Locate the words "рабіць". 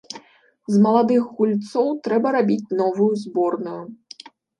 2.37-2.73